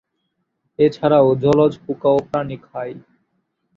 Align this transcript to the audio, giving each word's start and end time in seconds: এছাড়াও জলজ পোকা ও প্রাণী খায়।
এছাড়াও 0.79 1.27
জলজ 1.43 1.73
পোকা 1.83 2.09
ও 2.09 2.19
প্রাণী 2.29 2.57
খায়। 2.65 2.93